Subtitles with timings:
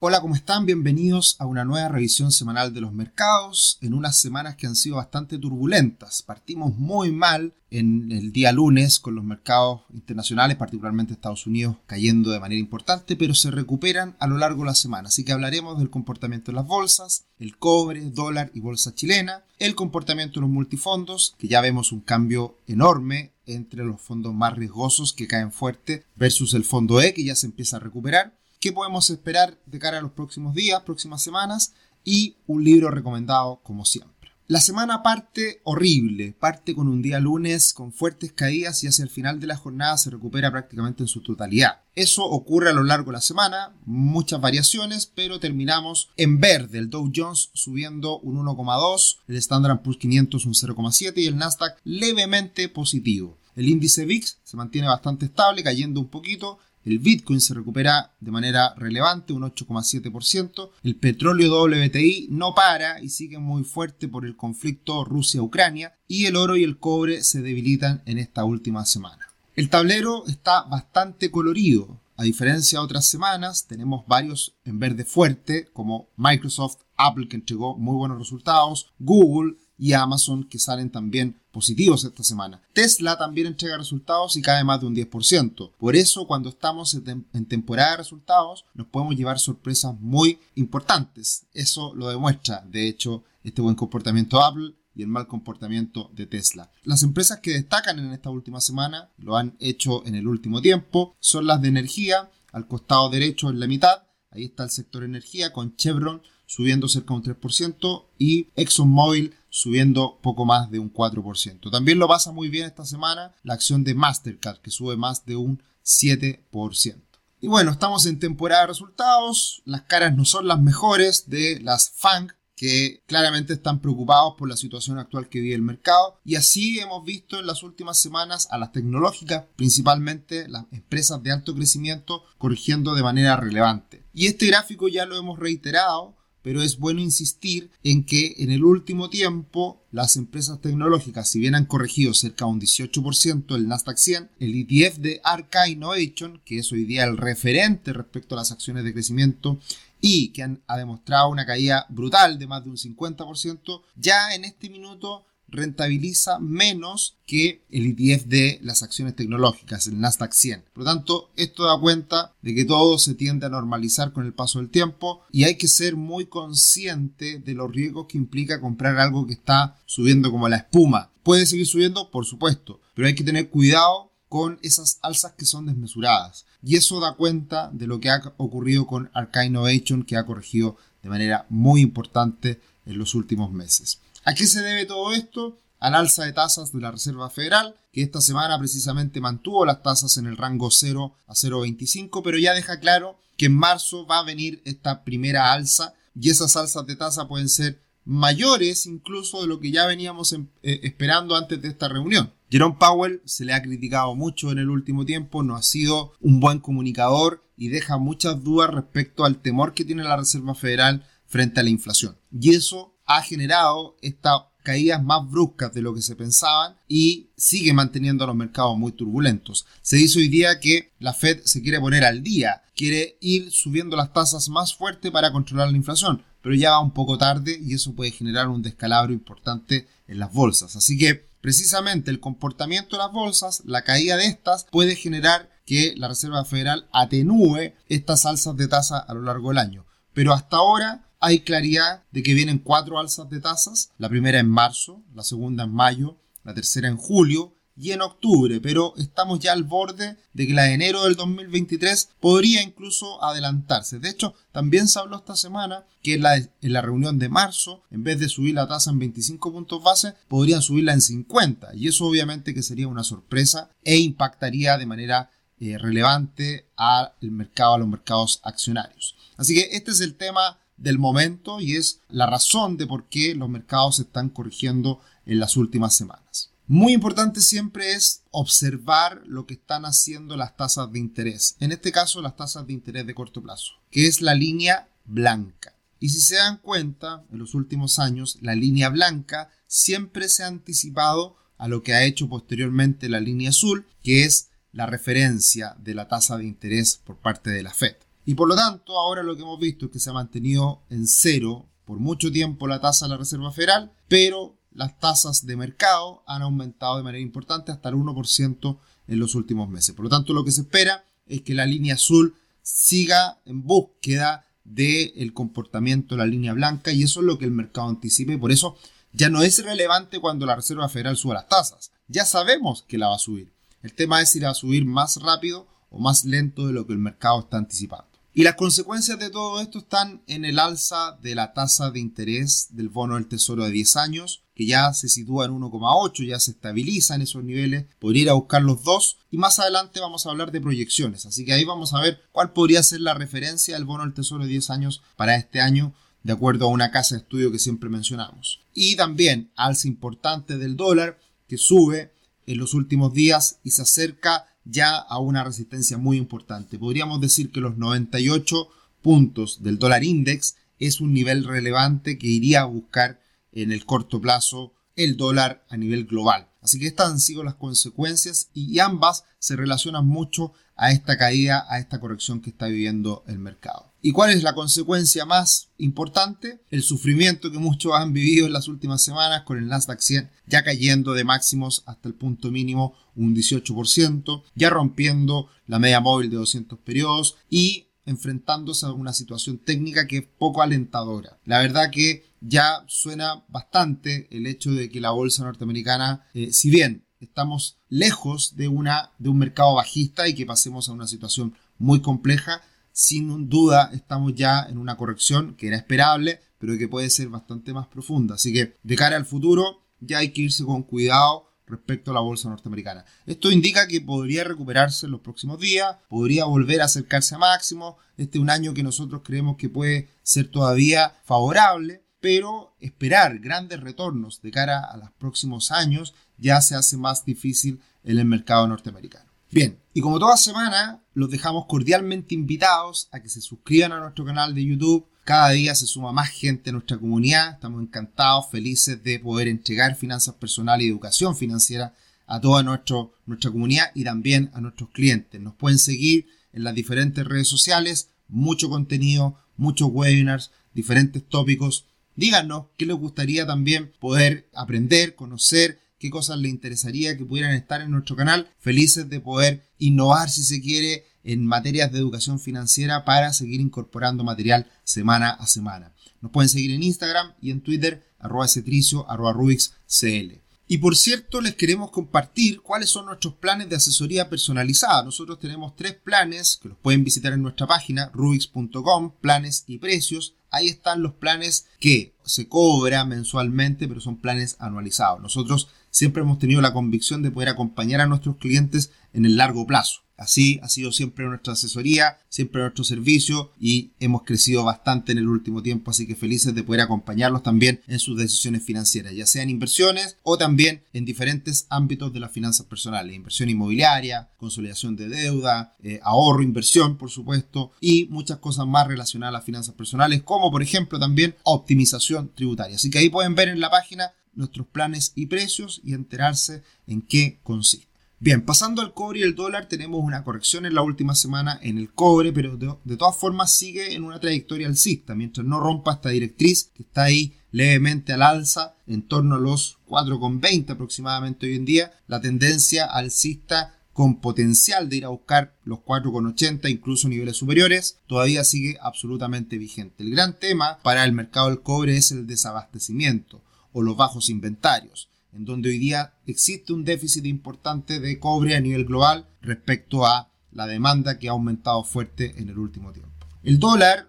[0.00, 0.64] Hola, ¿cómo están?
[0.64, 4.94] Bienvenidos a una nueva revisión semanal de los mercados en unas semanas que han sido
[4.94, 6.22] bastante turbulentas.
[6.22, 12.30] Partimos muy mal en el día lunes con los mercados internacionales, particularmente Estados Unidos, cayendo
[12.30, 15.08] de manera importante, pero se recuperan a lo largo de la semana.
[15.08, 19.74] Así que hablaremos del comportamiento de las bolsas, el cobre, dólar y bolsa chilena, el
[19.74, 25.12] comportamiento de los multifondos, que ya vemos un cambio enorme entre los fondos más riesgosos
[25.12, 29.10] que caen fuerte versus el fondo E que ya se empieza a recuperar qué podemos
[29.10, 34.18] esperar de cara a los próximos días, próximas semanas y un libro recomendado como siempre.
[34.50, 39.10] La semana parte horrible, parte con un día lunes con fuertes caídas y hacia el
[39.10, 41.82] final de la jornada se recupera prácticamente en su totalidad.
[41.94, 46.88] Eso ocurre a lo largo de la semana, muchas variaciones, pero terminamos en verde, el
[46.88, 52.70] Dow Jones subiendo un 1,2, el Standard Poor's 500 un 0,7 y el Nasdaq levemente
[52.70, 53.36] positivo.
[53.54, 58.30] El índice VIX se mantiene bastante estable, cayendo un poquito, el Bitcoin se recupera de
[58.30, 60.70] manera relevante, un 8,7%.
[60.82, 65.94] El petróleo WTI no para y sigue muy fuerte por el conflicto Rusia-Ucrania.
[66.06, 69.28] Y el oro y el cobre se debilitan en esta última semana.
[69.56, 72.00] El tablero está bastante colorido.
[72.16, 77.76] A diferencia de otras semanas, tenemos varios en verde fuerte, como Microsoft, Apple que entregó
[77.76, 82.60] muy buenos resultados, Google, y Amazon que salen también positivos esta semana.
[82.72, 85.72] Tesla también entrega resultados y cae más de un 10%.
[85.78, 91.46] Por eso cuando estamos en, temporada de resultados nos podemos llevar sorpresas muy importantes.
[91.54, 96.26] Eso lo demuestra, de hecho, este buen comportamiento de Apple y el mal comportamiento de
[96.26, 96.72] Tesla.
[96.82, 101.16] Las empresas que destacan en esta última semana, lo han hecho en el último tiempo,
[101.20, 105.52] son las de energía, al costado derecho en la mitad, ahí está el sector energía
[105.52, 111.70] con Chevron subiendo cerca de un 3% y ExxonMobil subiendo poco más de un 4%.
[111.70, 115.36] También lo pasa muy bien esta semana la acción de Mastercard, que sube más de
[115.36, 117.02] un 7%.
[117.40, 121.90] Y bueno, estamos en temporada de resultados, las caras no son las mejores de las
[121.90, 126.18] FANG, que claramente están preocupados por la situación actual que vive el mercado.
[126.24, 131.30] Y así hemos visto en las últimas semanas a las tecnológicas, principalmente las empresas de
[131.30, 134.02] alto crecimiento, corrigiendo de manera relevante.
[134.12, 138.64] Y este gráfico ya lo hemos reiterado pero es bueno insistir en que en el
[138.64, 143.96] último tiempo las empresas tecnológicas, si bien han corregido cerca de un 18% el Nasdaq
[143.96, 148.52] 100, el ETF de Arca Innovation, que es hoy día el referente respecto a las
[148.52, 149.60] acciones de crecimiento
[150.00, 154.70] y que ha demostrado una caída brutal de más de un 50%, ya en este
[154.70, 160.64] minuto rentabiliza menos que el ETF de las acciones tecnológicas, el Nasdaq 100.
[160.72, 164.34] Por lo tanto, esto da cuenta de que todo se tiende a normalizar con el
[164.34, 168.98] paso del tiempo y hay que ser muy consciente de los riesgos que implica comprar
[168.98, 171.10] algo que está subiendo como la espuma.
[171.22, 172.10] ¿Puede seguir subiendo?
[172.10, 176.46] Por supuesto, pero hay que tener cuidado con esas alzas que son desmesuradas.
[176.62, 180.76] Y eso da cuenta de lo que ha ocurrido con Arcane Innovation, que ha corregido
[181.02, 184.00] de manera muy importante en los últimos meses.
[184.28, 185.58] ¿A qué se debe todo esto?
[185.80, 190.18] Al alza de tasas de la Reserva Federal, que esta semana precisamente mantuvo las tasas
[190.18, 194.24] en el rango 0 a 0,25, pero ya deja claro que en marzo va a
[194.24, 199.60] venir esta primera alza y esas alzas de tasa pueden ser mayores incluso de lo
[199.60, 202.30] que ya veníamos em, eh, esperando antes de esta reunión.
[202.50, 206.38] Jerome Powell se le ha criticado mucho en el último tiempo, no ha sido un
[206.38, 211.60] buen comunicador y deja muchas dudas respecto al temor que tiene la Reserva Federal frente
[211.60, 212.18] a la inflación.
[212.30, 217.72] Y eso ha generado estas caídas más bruscas de lo que se pensaban y sigue
[217.72, 219.64] manteniendo a los mercados muy turbulentos.
[219.80, 223.96] Se dice hoy día que la Fed se quiere poner al día, quiere ir subiendo
[223.96, 227.72] las tasas más fuerte para controlar la inflación, pero ya va un poco tarde y
[227.72, 230.76] eso puede generar un descalabro importante en las bolsas.
[230.76, 235.94] Así que precisamente el comportamiento de las bolsas, la caída de estas, puede generar que
[235.96, 239.86] la Reserva Federal atenúe estas alzas de tasa a lo largo del año.
[240.12, 244.48] Pero hasta ahora hay claridad de que vienen cuatro alzas de tasas, la primera en
[244.48, 249.52] marzo, la segunda en mayo, la tercera en julio y en octubre, pero estamos ya
[249.52, 254.00] al borde de que la de enero del 2023 podría incluso adelantarse.
[254.00, 257.82] De hecho, también se habló esta semana que en la, en la reunión de marzo,
[257.92, 261.86] en vez de subir la tasa en 25 puntos base, podrían subirla en 50 y
[261.86, 265.30] eso obviamente que sería una sorpresa e impactaría de manera
[265.60, 269.14] eh, relevante al mercado, a los mercados accionarios.
[269.36, 273.34] Así que este es el tema del momento y es la razón de por qué
[273.34, 276.50] los mercados se están corrigiendo en las últimas semanas.
[276.66, 281.92] Muy importante siempre es observar lo que están haciendo las tasas de interés, en este
[281.92, 285.74] caso las tasas de interés de corto plazo, que es la línea blanca.
[285.98, 290.46] Y si se dan cuenta, en los últimos años la línea blanca siempre se ha
[290.46, 295.94] anticipado a lo que ha hecho posteriormente la línea azul, que es la referencia de
[295.94, 297.96] la tasa de interés por parte de la Fed.
[298.28, 301.06] Y por lo tanto, ahora lo que hemos visto es que se ha mantenido en
[301.06, 306.24] cero por mucho tiempo la tasa de la Reserva Federal, pero las tasas de mercado
[306.26, 309.94] han aumentado de manera importante hasta el 1% en los últimos meses.
[309.94, 314.44] Por lo tanto, lo que se espera es que la línea azul siga en búsqueda
[314.62, 318.36] del comportamiento de la línea blanca y eso es lo que el mercado anticipa y
[318.36, 318.76] por eso
[319.14, 321.92] ya no es relevante cuando la Reserva Federal suba las tasas.
[322.08, 323.54] Ya sabemos que la va a subir.
[323.82, 326.86] El tema es si la va a subir más rápido o más lento de lo
[326.86, 328.07] que el mercado está anticipando.
[328.38, 332.68] Y las consecuencias de todo esto están en el alza de la tasa de interés
[332.70, 336.52] del bono del Tesoro de 10 años, que ya se sitúa en 1,8, ya se
[336.52, 339.18] estabiliza en esos niveles, podría ir a buscar los dos.
[339.32, 342.52] Y más adelante vamos a hablar de proyecciones, así que ahí vamos a ver cuál
[342.52, 345.92] podría ser la referencia del bono del Tesoro de 10 años para este año
[346.22, 348.60] de acuerdo a una casa de estudio que siempre mencionamos.
[348.72, 351.18] Y también alza importante del dólar
[351.48, 352.12] que sube
[352.46, 356.78] en los últimos días y se acerca ya a una resistencia muy importante.
[356.78, 358.68] Podríamos decir que los 98
[359.02, 363.20] puntos del dólar index es un nivel relevante que iría a buscar
[363.52, 366.48] en el corto plazo el dólar a nivel global.
[366.60, 371.66] Así que estas han sido las consecuencias y ambas se relacionan mucho a esta caída,
[371.68, 373.92] a esta corrección que está viviendo el mercado.
[374.00, 376.60] ¿Y cuál es la consecuencia más importante?
[376.70, 380.62] El sufrimiento que muchos han vivido en las últimas semanas con el Nasdaq 100 ya
[380.62, 386.36] cayendo de máximos hasta el punto mínimo un 18%, ya rompiendo la media móvil de
[386.36, 391.38] 200 periodos y enfrentándose a una situación técnica que es poco alentadora.
[391.44, 396.70] La verdad que ya suena bastante el hecho de que la bolsa norteamericana, eh, si
[396.70, 401.54] bien estamos lejos de, una, de un mercado bajista y que pasemos a una situación
[401.78, 402.62] muy compleja,
[402.92, 407.72] sin duda estamos ya en una corrección que era esperable, pero que puede ser bastante
[407.72, 408.34] más profunda.
[408.34, 412.20] Así que de cara al futuro ya hay que irse con cuidado respecto a la
[412.20, 413.04] bolsa norteamericana.
[413.26, 417.98] Esto indica que podría recuperarse en los próximos días, podría volver a acercarse a máximo.
[418.16, 423.80] Este es un año que nosotros creemos que puede ser todavía favorable, pero esperar grandes
[423.80, 428.66] retornos de cara a los próximos años ya se hace más difícil en el mercado
[428.66, 429.28] norteamericano.
[429.50, 434.24] Bien, y como toda semana, los dejamos cordialmente invitados a que se suscriban a nuestro
[434.24, 435.06] canal de YouTube.
[435.24, 437.54] Cada día se suma más gente a nuestra comunidad.
[437.54, 441.94] Estamos encantados, felices de poder entregar finanzas personales y educación financiera
[442.26, 445.40] a toda nuestro, nuestra comunidad y también a nuestros clientes.
[445.40, 451.86] Nos pueden seguir en las diferentes redes sociales, mucho contenido, muchos webinars, diferentes tópicos.
[452.16, 457.80] Díganos qué les gustaría también poder aprender, conocer qué cosas les interesaría que pudieran estar
[457.80, 458.50] en nuestro canal.
[458.58, 464.24] Felices de poder innovar, si se quiere, en materias de educación financiera para seguir incorporando
[464.24, 465.92] material semana a semana.
[466.20, 470.40] Nos pueden seguir en Instagram y en Twitter, arroba cetricio, arroba rubixcl.
[470.70, 475.02] Y por cierto, les queremos compartir cuáles son nuestros planes de asesoría personalizada.
[475.02, 480.34] Nosotros tenemos tres planes que los pueden visitar en nuestra página rubix.com, planes y precios.
[480.50, 485.22] Ahí están los planes que se cobra mensualmente, pero son planes anualizados.
[485.22, 485.68] Nosotros
[485.98, 490.02] siempre hemos tenido la convicción de poder acompañar a nuestros clientes en el largo plazo.
[490.16, 495.28] Así ha sido siempre nuestra asesoría, siempre nuestro servicio y hemos crecido bastante en el
[495.28, 499.48] último tiempo, así que felices de poder acompañarlos también en sus decisiones financieras, ya sean
[499.48, 505.76] inversiones o también en diferentes ámbitos de las finanzas personales, inversión inmobiliaria, consolidación de deuda,
[505.84, 510.50] eh, ahorro, inversión, por supuesto, y muchas cosas más relacionadas a las finanzas personales, como
[510.50, 512.74] por ejemplo también optimización tributaria.
[512.74, 517.02] Así que ahí pueden ver en la página nuestros planes y precios y enterarse en
[517.02, 517.88] qué consiste.
[518.20, 521.78] Bien, pasando al cobre y el dólar, tenemos una corrección en la última semana en
[521.78, 526.08] el cobre, pero de, todas formas sigue en una trayectoria alcista, mientras no rompa esta
[526.08, 531.64] directriz que está ahí levemente al alza, en torno a los 4,20 aproximadamente hoy en
[531.64, 537.98] día, la tendencia alcista con potencial de ir a buscar los 4,80, incluso niveles superiores,
[538.08, 540.02] todavía sigue absolutamente vigente.
[540.02, 543.42] El gran tema para el mercado del cobre es el desabastecimiento
[543.72, 548.60] o los bajos inventarios, en donde hoy día existe un déficit importante de cobre a
[548.60, 553.12] nivel global respecto a la demanda que ha aumentado fuerte en el último tiempo.
[553.42, 554.08] El dólar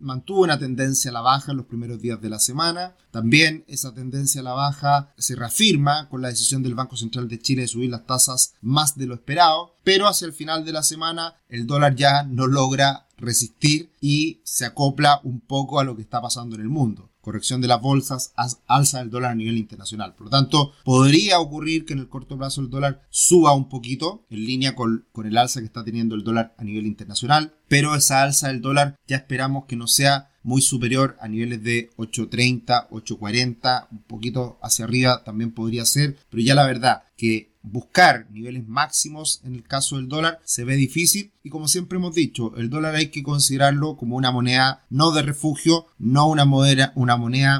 [0.00, 2.94] mantuvo una tendencia a la baja en los primeros días de la semana.
[3.10, 7.40] También esa tendencia a la baja se reafirma con la decisión del Banco Central de
[7.40, 10.82] Chile de subir las tasas más de lo esperado, pero hacia el final de la
[10.82, 16.02] semana el dólar ya no logra resistir y se acopla un poco a lo que
[16.02, 18.32] está pasando en el mundo corrección de las bolsas,
[18.66, 20.14] alza del dólar a nivel internacional.
[20.14, 24.24] Por lo tanto, podría ocurrir que en el corto plazo el dólar suba un poquito
[24.30, 27.94] en línea con, con el alza que está teniendo el dólar a nivel internacional, pero
[27.94, 32.88] esa alza del dólar ya esperamos que no sea muy superior a niveles de 8.30,
[32.88, 38.66] 8.40, un poquito hacia arriba también podría ser, pero ya la verdad que buscar niveles
[38.66, 42.70] máximos en el caso del dólar se ve difícil y como siempre hemos dicho, el
[42.70, 46.92] dólar hay que considerarlo como una moneda no de refugio, no una moneda,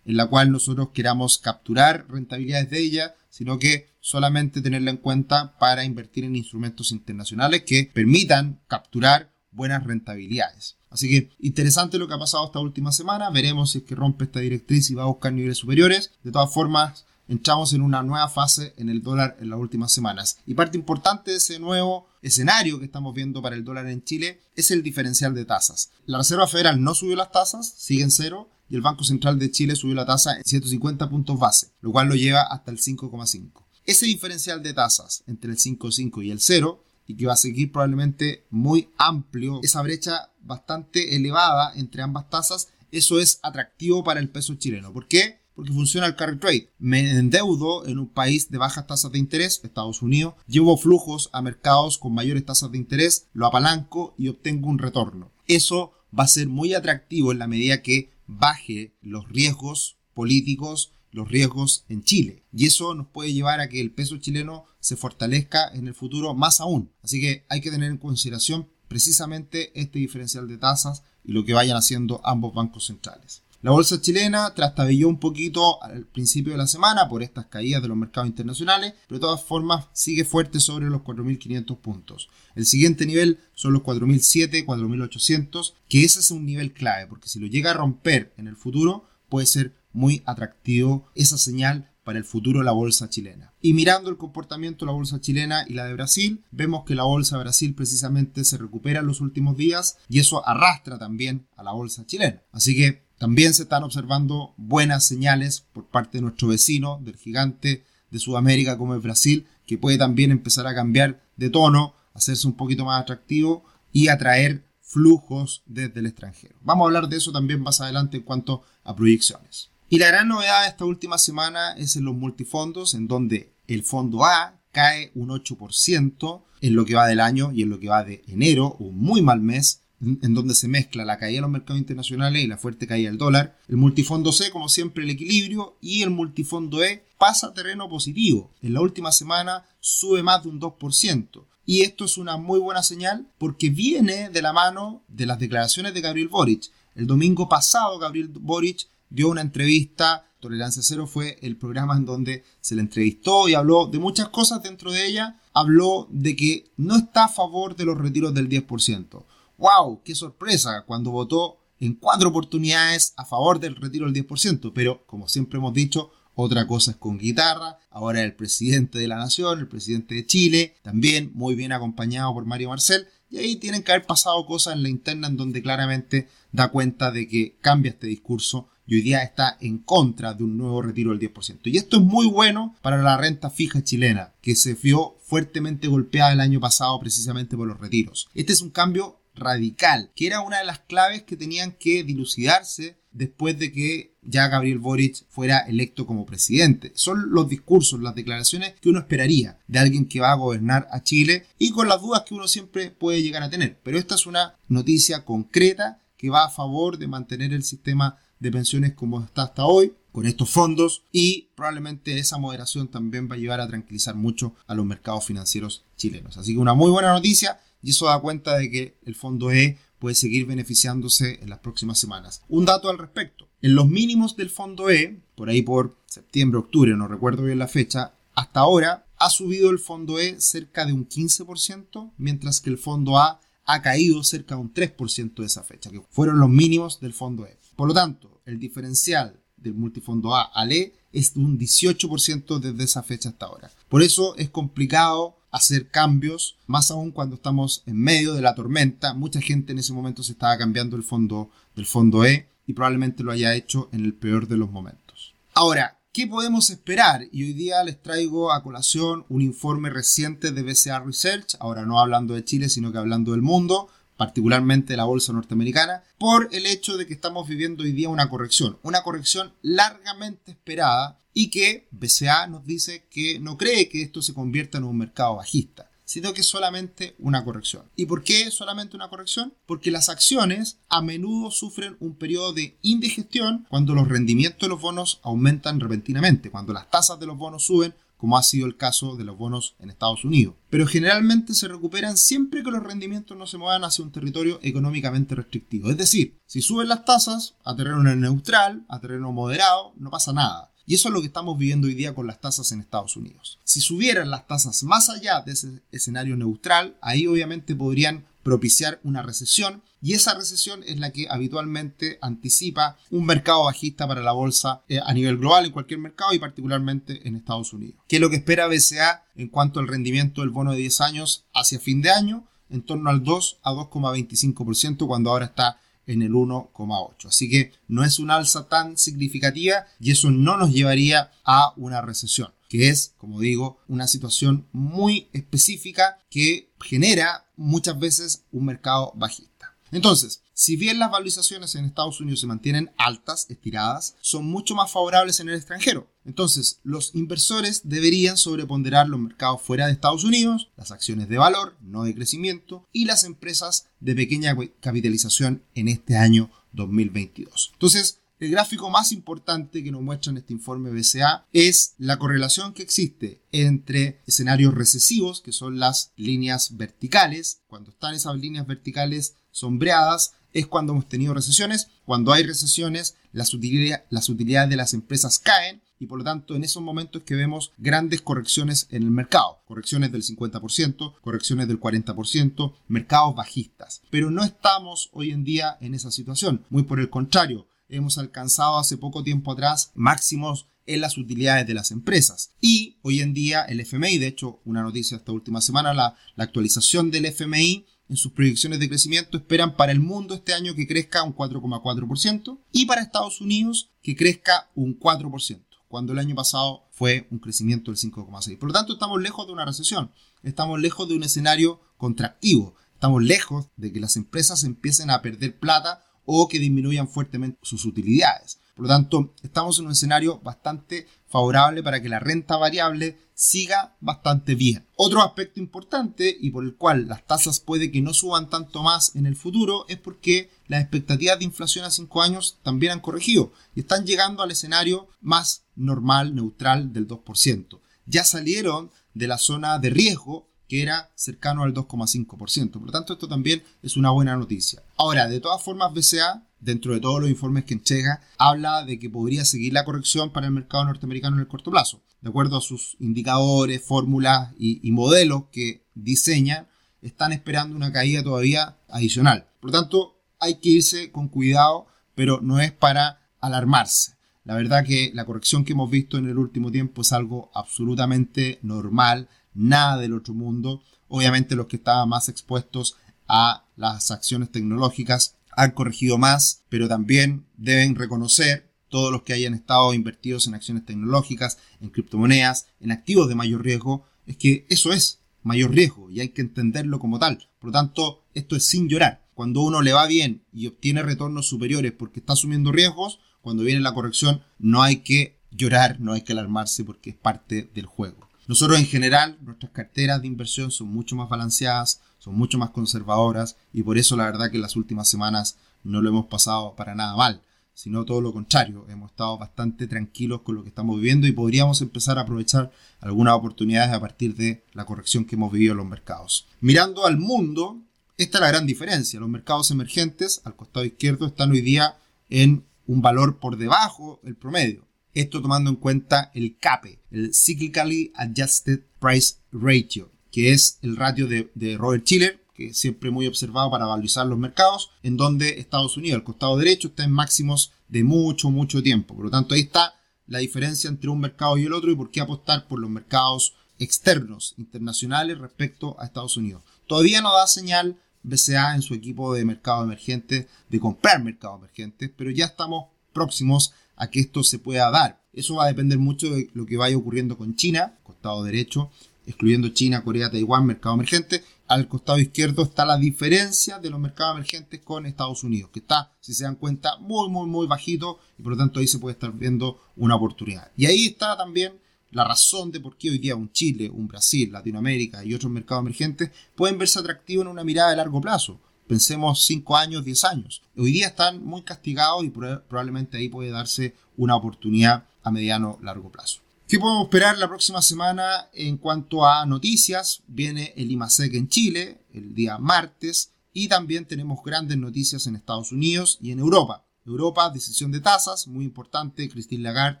[0.04, 5.56] en la cual nosotros queramos capturar rentabilidades de ella, sino que solamente tenerla en cuenta
[5.58, 10.76] para invertir en instrumentos internacionales que permitan capturar buenas rentabilidades.
[10.90, 13.30] Así que interesante lo que ha pasado esta última semana.
[13.30, 16.12] Veremos si es que rompe esta directriz y va a buscar niveles superiores.
[16.22, 20.38] De todas formas, entramos en una nueva fase en el dólar en las últimas semanas.
[20.46, 24.40] Y parte importante de ese nuevo escenario que estamos viendo para el dólar en Chile
[24.56, 25.90] es el diferencial de tasas.
[26.06, 29.50] La Reserva Federal no subió las tasas, sigue en cero, y el Banco Central de
[29.50, 33.64] Chile subió la tasa en 150 puntos base, lo cual lo lleva hasta el 5,5.
[33.84, 37.70] Ese diferencial de tasas entre el 5,5 y el 0 y que va a seguir
[37.70, 44.30] probablemente muy amplio, esa brecha bastante elevada entre ambas tasas, eso es atractivo para el
[44.30, 44.92] peso chileno.
[44.92, 45.43] ¿Por qué?
[45.54, 46.70] Porque funciona el carry trade.
[46.78, 51.42] Me endeudo en un país de bajas tasas de interés, Estados Unidos, llevo flujos a
[51.42, 55.30] mercados con mayores tasas de interés, lo apalanco y obtengo un retorno.
[55.46, 61.28] Eso va a ser muy atractivo en la medida que baje los riesgos políticos los
[61.28, 62.42] riesgos en Chile.
[62.52, 66.34] Y eso nos puede llevar a que el peso chileno se fortalezca en el futuro
[66.34, 66.90] más aún.
[67.02, 71.54] Así que hay que tener en consideración precisamente este diferencial de tasas y lo que
[71.54, 73.43] vayan haciendo ambos bancos centrales.
[73.64, 77.88] La bolsa chilena trastabilló un poquito al principio de la semana por estas caídas de
[77.88, 82.28] los mercados internacionales, pero de todas formas sigue fuerte sobre los 4.500 puntos.
[82.56, 87.40] El siguiente nivel son los 4.700, 4.800, que ese es un nivel clave, porque si
[87.40, 92.24] lo llega a romper en el futuro puede ser muy atractivo esa señal para el
[92.26, 93.54] futuro de la bolsa chilena.
[93.62, 97.04] Y mirando el comportamiento de la bolsa chilena y la de Brasil, vemos que la
[97.04, 101.62] bolsa de Brasil precisamente se recupera en los últimos días y eso arrastra también a
[101.62, 102.42] la bolsa chilena.
[102.52, 107.84] Así que también se están observando buenas señales por parte de nuestro vecino, del gigante
[108.10, 112.54] de Sudamérica como es Brasil, que puede también empezar a cambiar de tono, hacerse un
[112.54, 116.56] poquito más atractivo y atraer flujos desde el extranjero.
[116.62, 119.70] Vamos a hablar de eso también más adelante en cuanto a proyecciones.
[119.88, 123.82] Y la gran novedad de esta última semana es en los multifondos, en donde el
[123.82, 127.88] fondo A cae un 8% en lo que va del año y en lo que
[127.88, 129.83] va de enero, un muy mal mes,
[130.22, 133.18] en donde se mezcla la caída de los mercados internacionales y la fuerte caída del
[133.18, 133.58] dólar.
[133.68, 138.50] El multifondo C, como siempre, el equilibrio y el multifondo E pasa a terreno positivo.
[138.62, 141.44] En la última semana sube más de un 2%.
[141.66, 145.94] Y esto es una muy buena señal porque viene de la mano de las declaraciones
[145.94, 146.70] de Gabriel Boric.
[146.94, 152.44] El domingo pasado Gabriel Boric dio una entrevista, Tolerancia Cero fue el programa en donde
[152.60, 155.40] se le entrevistó y habló de muchas cosas dentro de ella.
[155.54, 159.24] Habló de que no está a favor de los retiros del 10%.
[159.64, 160.02] ¡Wow!
[160.04, 160.84] ¡Qué sorpresa!
[160.86, 164.72] Cuando votó en cuatro oportunidades a favor del retiro del 10%.
[164.74, 167.78] Pero, como siempre hemos dicho, otra cosa es con guitarra.
[167.88, 172.44] Ahora el presidente de la nación, el presidente de Chile, también muy bien acompañado por
[172.44, 173.06] Mario Marcel.
[173.30, 177.10] Y ahí tienen que haber pasado cosas en la interna en donde claramente da cuenta
[177.10, 181.16] de que cambia este discurso y hoy día está en contra de un nuevo retiro
[181.16, 181.60] del 10%.
[181.64, 186.34] Y esto es muy bueno para la renta fija chilena, que se vio fuertemente golpeada
[186.34, 188.28] el año pasado precisamente por los retiros.
[188.34, 192.96] Este es un cambio radical, que era una de las claves que tenían que dilucidarse
[193.12, 196.92] después de que ya Gabriel Boric fuera electo como presidente.
[196.94, 201.02] Son los discursos, las declaraciones que uno esperaría de alguien que va a gobernar a
[201.02, 203.78] Chile y con las dudas que uno siempre puede llegar a tener.
[203.82, 208.50] Pero esta es una noticia concreta que va a favor de mantener el sistema de
[208.50, 213.38] pensiones como está hasta hoy, con estos fondos y probablemente esa moderación también va a
[213.38, 216.36] llevar a tranquilizar mucho a los mercados financieros chilenos.
[216.36, 219.78] Así que una muy buena noticia y eso da cuenta de que el fondo E
[219.98, 222.42] puede seguir beneficiándose en las próximas semanas.
[222.48, 223.46] Un dato al respecto.
[223.60, 227.68] En los mínimos del fondo E, por ahí por septiembre, octubre, no recuerdo bien la
[227.68, 232.78] fecha, hasta ahora ha subido el fondo E cerca de un 15%, mientras que el
[232.78, 237.00] fondo A ha caído cerca de un 3% de esa fecha, que fueron los mínimos
[237.00, 237.56] del fondo E.
[237.76, 242.84] Por lo tanto, el diferencial del multifondo A al E es de un 18% desde
[242.84, 243.70] esa fecha hasta ahora.
[243.88, 249.14] Por eso es complicado hacer cambios, más aún cuando estamos en medio de la tormenta.
[249.14, 253.22] Mucha gente en ese momento se estaba cambiando el fondo del fondo E y probablemente
[253.22, 255.32] lo haya hecho en el peor de los momentos.
[255.54, 257.28] Ahora, ¿qué podemos esperar?
[257.30, 262.00] Y hoy día les traigo a colación un informe reciente de BCA Research, ahora no
[262.00, 266.96] hablando de Chile, sino que hablando del mundo, particularmente la bolsa norteamericana, por el hecho
[266.96, 272.46] de que estamos viviendo hoy día una corrección, una corrección largamente esperada y que BCA
[272.46, 276.42] nos dice que no cree que esto se convierta en un mercado bajista sino que
[276.42, 277.90] es solamente una corrección.
[277.96, 279.54] ¿Y por qué solamente una corrección?
[279.66, 284.80] Porque las acciones a menudo sufren un periodo de indigestión cuando los rendimientos de los
[284.80, 287.94] bonos aumentan repentinamente, cuando las tasas de los bonos suben
[288.24, 290.54] como ha sido el caso de los bonos en Estados Unidos.
[290.70, 295.34] Pero generalmente se recuperan siempre que los rendimientos no se muevan hacia un territorio económicamente
[295.34, 295.90] restrictivo.
[295.90, 300.72] Es decir, si suben las tasas a terreno neutral, a terreno moderado, no pasa nada.
[300.86, 303.58] Y eso es lo que estamos viviendo hoy día con las tasas en Estados Unidos.
[303.62, 309.22] Si subieran las tasas más allá de ese escenario neutral, ahí obviamente podrían propiciar una
[309.22, 314.82] recesión y esa recesión es la que habitualmente anticipa un mercado bajista para la bolsa
[314.86, 317.96] eh, a nivel global en cualquier mercado y particularmente en Estados Unidos.
[318.06, 321.46] ¿Qué es lo que espera BCA en cuanto al rendimiento del bono de 10 años
[321.54, 322.46] hacia fin de año?
[322.68, 327.28] En torno al 2 a 2,25% cuando ahora está en el 1,8.
[327.28, 332.02] Así que no es una alza tan significativa y eso no nos llevaría a una
[332.02, 339.12] recesión, que es, como digo, una situación muy específica que genera muchas veces un mercado
[339.14, 339.74] bajista.
[339.94, 344.90] Entonces, si bien las valorizaciones en Estados Unidos se mantienen altas, estiradas, son mucho más
[344.90, 346.10] favorables en el extranjero.
[346.24, 351.76] Entonces, los inversores deberían sobreponderar los mercados fuera de Estados Unidos, las acciones de valor,
[351.80, 357.70] no de crecimiento, y las empresas de pequeña capitalización en este año 2022.
[357.74, 362.74] Entonces, el gráfico más importante que nos muestra en este informe BCA es la correlación
[362.74, 367.60] que existe entre escenarios recesivos, que son las líneas verticales.
[367.66, 371.88] Cuando están esas líneas verticales sombreadas, es cuando hemos tenido recesiones.
[372.04, 376.82] Cuando hay recesiones, las, utilidades de las empresas caen y por lo tanto en esos
[376.82, 379.62] momentos que vemos grandes correcciones en el mercado.
[379.66, 384.02] Correcciones del 50%, correcciones del 40%, mercados bajistas.
[384.10, 386.64] Pero no estamos hoy en día en esa situación.
[386.70, 391.74] Muy por el contrario, hemos alcanzado hace poco tiempo atrás máximos en las utilidades de
[391.74, 392.52] las empresas.
[392.60, 397.10] Y hoy en día el FMI, de hecho una noticia esta última semana, la, actualización
[397.10, 401.22] del FMI en sus proyecciones de crecimiento esperan para el mundo este año que crezca
[401.22, 407.26] un 4,4% y para Estados Unidos que crezca un 4%, cuando el año pasado fue
[407.30, 408.58] un crecimiento del 5,6%.
[408.58, 410.10] Por lo tanto, estamos lejos de una recesión,
[410.42, 415.58] estamos lejos de un escenario contractivo, estamos lejos de que las empresas empiecen a perder
[415.58, 418.58] plata o que disminuyan fuertemente sus utilidades.
[418.74, 423.96] Por lo tanto, estamos en un escenario bastante favorable para que la renta variable siga
[424.00, 424.84] bastante bien.
[424.96, 429.14] Otro aspecto importante y por el cual las tasas puede que no suban tanto más
[429.14, 433.52] en el futuro es porque las expectativas de inflación a 5 años también han corregido
[433.74, 437.80] y están llegando al escenario más normal, neutral del 2%.
[438.06, 442.70] Ya salieron de la zona de riesgo que era cercano al 2,5%.
[442.72, 444.82] Por lo tanto, esto también es una buena noticia.
[444.96, 449.10] Ahora, de todas formas, BCA, dentro de todos los informes que entrega, habla de que
[449.10, 452.02] podría seguir la corrección para el mercado norteamericano en el corto plazo.
[452.20, 456.66] De acuerdo a sus indicadores, fórmulas y, modelos que diseñan,
[457.02, 459.46] están esperando una caída todavía adicional.
[459.60, 464.14] Por lo tanto, hay que irse con cuidado, pero no es para alarmarse.
[464.44, 468.58] La verdad que la corrección que hemos visto en el último tiempo es algo absolutamente
[468.62, 470.82] normal, nada del otro mundo.
[471.08, 472.96] Obviamente los que estaban más expuestos
[473.28, 479.54] a las acciones tecnológicas han corregido más, pero también deben reconocer todos los que hayan
[479.54, 484.92] estado invertidos en acciones tecnológicas, en criptomonedas, en activos de mayor riesgo, es que eso
[484.92, 487.48] es mayor riesgo y hay que entenderlo como tal.
[487.58, 489.26] Por lo tanto, esto es sin llorar.
[489.34, 493.80] Cuando uno le va bien y obtiene retornos superiores porque está asumiendo riesgos, cuando viene
[493.80, 498.28] la corrección no hay que llorar, no hay que alarmarse porque es parte del juego.
[498.46, 503.56] Nosotros en general, nuestras carteras de inversión son mucho más balanceadas, son mucho más conservadoras
[503.72, 506.94] y por eso la verdad que en las últimas semanas no lo hemos pasado para
[506.94, 507.40] nada mal,
[507.72, 511.80] sino todo lo contrario, hemos estado bastante tranquilos con lo que estamos viviendo y podríamos
[511.80, 515.86] empezar a aprovechar algunas oportunidades a partir de la corrección que hemos vivido en los
[515.86, 516.46] mercados.
[516.60, 517.80] Mirando al mundo,
[518.16, 519.18] esta es la gran diferencia.
[519.18, 521.96] Los mercados emergentes al costado izquierdo están hoy día
[522.30, 524.86] en un valor por debajo del promedio.
[525.14, 531.28] Esto tomando en cuenta el CAPE, el Cyclically Adjusted Price Ratio, que es el ratio
[531.28, 535.96] de, Robert Schiller, que es siempre muy observado para valorizar los mercados, en donde Estados
[535.96, 539.14] Unidos, el costado derecho, está en máximos de mucho, mucho tiempo.
[539.14, 539.94] Por lo tanto, ahí está
[540.26, 543.54] la diferencia entre un mercado y el otro y por qué apostar por los mercados
[543.78, 546.62] externos, internacionales, respecto a Estados Unidos.
[546.88, 552.10] Todavía no da señal BCA en su equipo de mercado emergente de comprar mercados emergentes,
[552.16, 555.22] pero ya estamos próximos a que esto se pueda dar.
[555.32, 558.90] Eso va a depender mucho de lo que vaya ocurriendo con China, costado derecho,
[559.26, 561.42] excluyendo China, Corea, Taiwán, mercado emergente.
[561.66, 566.12] Al costado izquierdo está la diferencia de los mercados emergentes con Estados Unidos, que está,
[566.20, 569.14] si se dan cuenta, muy, muy, muy bajito y por lo tanto ahí se puede
[569.14, 570.70] estar viendo una oportunidad.
[570.76, 571.80] Y ahí está también
[572.10, 575.82] la razón de por qué hoy día un Chile, un Brasil, Latinoamérica y otros mercados
[575.82, 578.60] emergentes pueden verse atractivos en una mirada de largo plazo.
[578.86, 580.62] Pensemos 5 años, 10 años.
[580.76, 586.12] Hoy día están muy castigados y probablemente ahí puede darse una oportunidad a mediano largo
[586.12, 586.40] plazo.
[586.68, 590.22] ¿Qué podemos esperar la próxima semana en cuanto a noticias?
[590.26, 595.72] Viene el IMASEC en Chile el día martes y también tenemos grandes noticias en Estados
[595.72, 596.84] Unidos y en Europa.
[597.06, 599.28] Europa, decisión de tasas, muy importante.
[599.28, 600.00] Christine Lagarde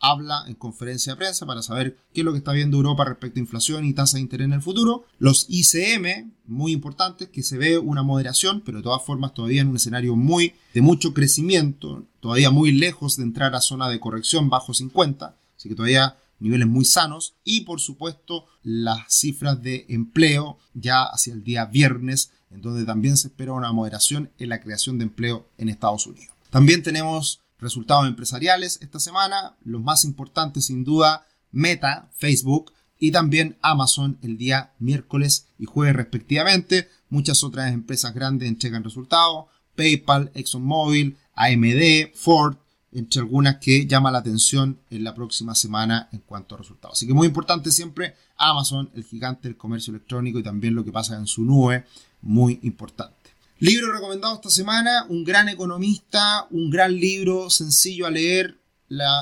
[0.00, 3.38] habla en conferencia de prensa para saber qué es lo que está viendo Europa respecto
[3.38, 5.04] a inflación y tasa de interés en el futuro.
[5.18, 9.68] Los ICM, muy importantes, que se ve una moderación, pero de todas formas todavía en
[9.68, 14.48] un escenario muy de mucho crecimiento, todavía muy lejos de entrar a zona de corrección
[14.48, 20.58] bajo 50, así que todavía niveles muy sanos y por supuesto las cifras de empleo
[20.74, 24.98] ya hacia el día viernes en donde también se espera una moderación en la creación
[24.98, 26.34] de empleo en Estados Unidos.
[26.50, 33.56] También tenemos resultados empresariales esta semana, los más importantes sin duda Meta, Facebook y también
[33.62, 36.88] Amazon el día miércoles y jueves respectivamente.
[37.08, 42.56] Muchas otras empresas grandes entregan resultados, PayPal, ExxonMobil, AMD, Ford,
[42.92, 46.98] entre algunas que llama la atención en la próxima semana en cuanto a resultados.
[46.98, 50.92] Así que muy importante siempre Amazon, el gigante del comercio electrónico y también lo que
[50.92, 51.84] pasa en su nube,
[52.20, 53.19] muy importante.
[53.62, 58.58] Libro recomendado esta semana, un gran economista, un gran libro sencillo a leer.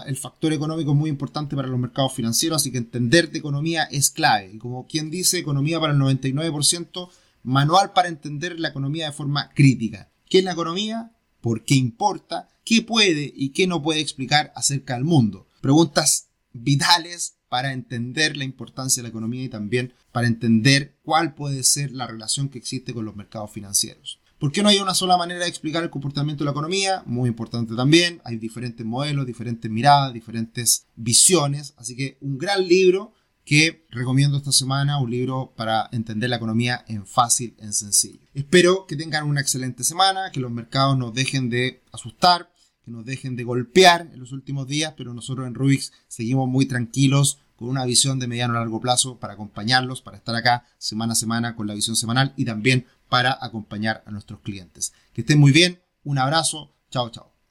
[0.06, 3.82] el factor económico es muy importante para los mercados financieros, así que entender de economía
[3.90, 4.52] es clave.
[4.54, 7.10] Y como quien dice, economía para el 99%,
[7.42, 10.08] manual para entender la economía de forma crítica.
[10.30, 11.10] ¿Qué es la economía?
[11.40, 12.48] ¿Por qué importa?
[12.64, 15.48] ¿Qué puede y qué no puede explicar acerca del mundo?
[15.60, 21.64] Preguntas vitales para entender la importancia de la economía y también para entender cuál puede
[21.64, 24.17] ser la relación que existe con los mercados financieros.
[24.38, 27.02] ¿Por qué no hay una sola manera de explicar el comportamiento de la economía?
[27.06, 28.20] Muy importante también.
[28.24, 31.74] Hay diferentes modelos, diferentes miradas, diferentes visiones.
[31.76, 36.84] Así que un gran libro que recomiendo esta semana, un libro para entender la economía
[36.86, 38.20] en fácil, en sencillo.
[38.32, 42.52] Espero que tengan una excelente semana, que los mercados nos dejen de asustar,
[42.84, 46.66] que nos dejen de golpear en los últimos días, pero nosotros en Rubix seguimos muy
[46.66, 51.14] tranquilos con una visión de mediano a largo plazo para acompañarlos, para estar acá semana
[51.14, 54.92] a semana con la visión semanal y también para acompañar a nuestros clientes.
[55.12, 57.37] Que estén muy bien, un abrazo, chao chao.